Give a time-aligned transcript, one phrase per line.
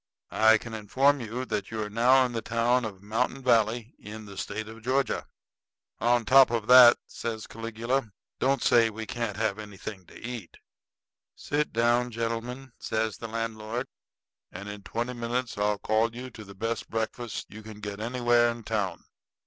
[0.33, 4.25] I can inform you that you are now in the town of Mountain Valley, in
[4.25, 5.27] the State of Georgia."
[5.99, 8.09] "On top of that," says Caligula,
[8.39, 10.57] "don't say that we can't have anything to eat."
[11.35, 13.85] "Sit down, gentlemen," says the landlord,
[14.51, 18.49] "and in twenty minutes I'll call you to the best breakfast you can get anywhere
[18.49, 19.03] in town."